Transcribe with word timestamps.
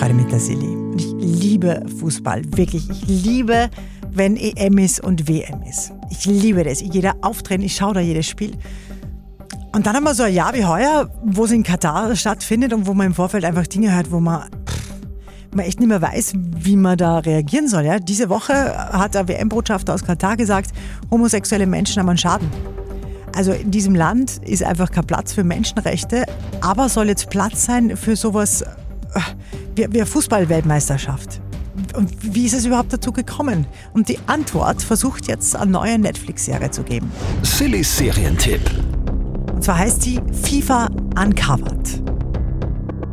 Freude 0.00 0.14
mit 0.14 0.32
der 0.32 0.40
Silly. 0.40 0.64
Und 0.64 0.98
ich 0.98 1.12
liebe 1.18 1.82
Fußball, 1.98 2.40
wirklich. 2.56 2.88
Ich 2.88 3.06
liebe, 3.06 3.68
wenn 4.10 4.34
EM 4.38 4.78
ist 4.78 5.04
und 5.04 5.28
WM 5.28 5.62
ist. 5.68 5.92
Ich 6.08 6.24
liebe 6.24 6.64
das. 6.64 6.82
Da 6.82 7.12
auftreten, 7.20 7.62
ich 7.62 7.76
schaue 7.76 7.92
da 7.92 8.00
jedes 8.00 8.26
Spiel. 8.26 8.52
Und 9.74 9.86
dann 9.86 9.94
haben 9.94 10.04
wir 10.04 10.14
so 10.14 10.22
ein 10.22 10.32
Jahr 10.32 10.54
wie 10.54 10.64
heuer, 10.64 11.10
wo 11.22 11.44
es 11.44 11.50
in 11.50 11.64
Katar 11.64 12.16
stattfindet 12.16 12.72
und 12.72 12.86
wo 12.86 12.94
man 12.94 13.08
im 13.08 13.14
Vorfeld 13.14 13.44
einfach 13.44 13.66
Dinge 13.66 13.94
hört, 13.94 14.10
wo 14.10 14.20
man, 14.20 14.48
pff, 14.66 14.90
man 15.54 15.66
echt 15.66 15.80
nicht 15.80 15.88
mehr 15.90 16.00
weiß, 16.00 16.32
wie 16.34 16.76
man 16.76 16.96
da 16.96 17.18
reagieren 17.18 17.68
soll. 17.68 17.84
Ja? 17.84 17.98
Diese 17.98 18.30
Woche 18.30 18.54
hat 18.54 19.14
der 19.14 19.28
WM-Botschafter 19.28 19.92
aus 19.92 20.02
Katar 20.02 20.38
gesagt, 20.38 20.70
homosexuelle 21.10 21.66
Menschen 21.66 22.00
haben 22.00 22.08
einen 22.08 22.16
Schaden. 22.16 22.48
Also 23.36 23.52
in 23.52 23.70
diesem 23.70 23.94
Land 23.94 24.38
ist 24.48 24.62
einfach 24.62 24.90
kein 24.90 25.06
Platz 25.06 25.34
für 25.34 25.44
Menschenrechte, 25.44 26.24
aber 26.62 26.88
soll 26.88 27.08
jetzt 27.08 27.28
Platz 27.28 27.66
sein 27.66 27.98
für 27.98 28.16
sowas 28.16 28.64
wie 29.74 29.84
eine 29.84 30.06
Fußball-Weltmeisterschaft. 30.06 31.40
Und 31.94 32.10
wie 32.34 32.46
ist 32.46 32.54
es 32.54 32.66
überhaupt 32.66 32.92
dazu 32.92 33.12
gekommen? 33.12 33.66
Und 33.92 34.08
die 34.08 34.18
Antwort 34.26 34.82
versucht 34.82 35.28
jetzt 35.28 35.56
eine 35.56 35.70
neue 35.70 35.98
Netflix-Serie 35.98 36.70
zu 36.70 36.82
geben. 36.82 37.10
Sillys 37.42 37.96
Serientipp. 37.96 38.60
Und 39.52 39.64
zwar 39.64 39.78
heißt 39.78 40.02
sie 40.02 40.20
FIFA 40.42 40.88
Uncovered. 41.16 42.09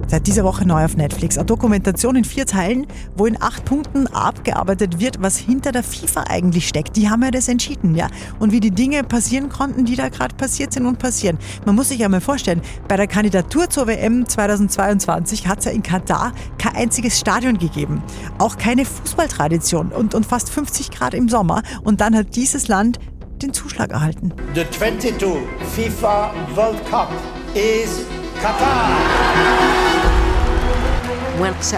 Seit 0.10 0.26
dieser 0.26 0.46
Woche 0.46 0.66
neu 0.66 0.86
auf 0.86 0.96
Netflix. 0.96 1.38
Eine 1.38 1.48
Dokumentation 1.48 2.16
in 2.16 2.24
vier 2.24 2.46
Teilen, 2.46 2.88
wo 3.18 3.26
in 3.26 3.42
acht 3.42 3.66
Punkten 3.66 4.08
abgearbeitet 4.08 5.02
wird, 5.02 5.22
was 5.22 5.38
hinter 5.38 5.74
der 5.74 5.84
FIFA 5.84 6.24
eigentlich 6.30 6.68
steckt. 6.70 6.96
Die 6.96 7.10
haben 7.10 7.22
ja 7.24 7.32
das 7.32 7.50
entschieden, 7.50 7.94
ja. 7.94 8.08
Und 8.40 8.54
wie 8.54 8.62
die 8.62 8.72
Dinge 8.72 9.04
passieren 9.04 9.50
konnten, 9.50 9.84
die 9.84 9.98
da 9.98 10.08
gerade 10.08 10.34
passiert 10.36 10.72
sind 10.72 10.86
und 10.86 10.98
passieren. 10.98 11.38
Man 11.66 11.76
muss 11.76 11.90
sich 11.90 12.00
ja 12.00 12.08
mal 12.08 12.22
vorstellen, 12.22 12.62
bei 12.88 12.96
der 12.96 13.08
Kandidatur 13.08 13.70
zur 13.70 13.88
WM 13.88 14.26
2022 14.26 15.46
hat 15.46 15.60
es 15.60 15.66
ja 15.66 15.72
in 15.72 15.84
Katar 15.84 16.32
kein 16.58 16.76
einziges 16.78 17.20
Stadion 17.20 17.58
gegeben. 17.58 18.02
Auch 18.38 18.58
keine 18.58 18.86
Fußballtradition 18.86 19.92
und, 19.92 20.16
und 20.16 20.26
fast 20.26 20.50
50 20.50 20.90
Grad 20.92 21.16
im 21.16 21.28
Sommer. 21.28 21.64
Und 21.84 22.00
dann 22.00 22.16
hat 22.16 22.38
dieses 22.38 22.70
Land 22.70 23.00
den 23.42 23.52
Zuschlag 23.52 23.92
erhalten. 23.92 24.34
The 24.56 24.64
22 24.72 25.38
FIFA 25.76 26.34
World 26.56 26.90
Cup 26.90 27.12
is 27.54 28.06
Qatar. 28.42 29.27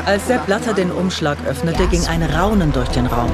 Als 0.06 0.28
Sepp 0.28 0.46
Blatter 0.46 0.74
den 0.74 0.92
Umschlag 0.92 1.38
öffnete, 1.48 1.88
ging 1.88 2.06
ein 2.08 2.24
Raunen 2.24 2.72
durch 2.72 2.90
den 2.90 3.06
Raum. 3.06 3.32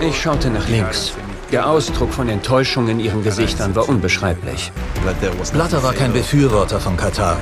Ich 0.00 0.20
schaute 0.20 0.50
nach 0.50 0.68
links. 0.68 1.12
Der 1.52 1.68
Ausdruck 1.68 2.12
von 2.12 2.28
Enttäuschung 2.28 2.88
in 2.88 3.00
ihren 3.00 3.24
Gesichtern 3.24 3.74
war 3.74 3.88
unbeschreiblich. 3.88 4.70
Blatter 5.52 5.82
war 5.82 5.92
kein 5.92 6.12
Befürworter 6.12 6.78
von 6.78 6.96
Katar. 6.96 7.36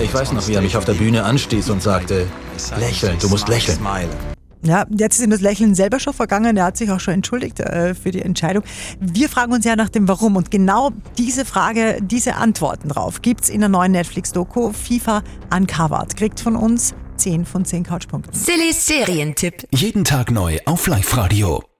Ich 0.00 0.14
weiß 0.14 0.32
noch, 0.32 0.48
wie 0.48 0.54
er 0.54 0.62
mich 0.62 0.76
auf 0.76 0.84
der 0.84 0.94
Bühne 0.94 1.24
anstieß 1.24 1.68
und 1.70 1.82
sagte, 1.82 2.26
lächeln, 2.78 3.18
du 3.20 3.28
musst 3.28 3.48
lächeln. 3.48 3.78
Ja, 4.64 4.86
jetzt 4.90 5.18
ist 5.18 5.24
ihm 5.24 5.30
das 5.30 5.42
Lächeln 5.42 5.74
selber 5.74 6.00
schon 6.00 6.14
vergangen. 6.14 6.56
Er 6.56 6.64
hat 6.64 6.76
sich 6.76 6.90
auch 6.90 7.00
schon 7.00 7.14
entschuldigt 7.14 7.60
äh, 7.60 7.94
für 7.94 8.10
die 8.10 8.22
Entscheidung. 8.22 8.64
Wir 8.98 9.28
fragen 9.28 9.52
uns 9.52 9.64
ja 9.64 9.76
nach 9.76 9.90
dem 9.90 10.08
Warum. 10.08 10.36
Und 10.36 10.50
genau 10.50 10.90
diese 11.18 11.44
Frage, 11.44 11.98
diese 12.02 12.36
Antworten 12.36 12.88
drauf 12.88 13.20
gibt's 13.20 13.50
in 13.50 13.60
der 13.60 13.68
neuen 13.68 13.92
Netflix-Doku 13.92 14.72
FIFA 14.72 15.22
Uncovered. 15.54 16.16
Kriegt 16.16 16.40
von 16.40 16.56
uns 16.56 16.94
10 17.16 17.44
von 17.44 17.64
10 17.64 17.84
Couchpunkten. 17.84 18.32
Sillys 18.32 18.86
Serientipp. 18.86 19.66
Jeden 19.70 20.04
Tag 20.04 20.30
neu 20.30 20.58
auf 20.64 20.86
Live-Radio. 20.86 21.73